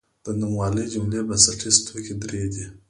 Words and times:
د 0.25 0.27
نوموالي 0.39 0.83
جملې 0.93 1.19
بنسټیز 1.27 1.75
توکي 1.85 2.15
درې 2.23 2.43
دي. 2.53 2.65